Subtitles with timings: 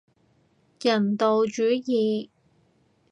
[0.79, 2.31] 人道主義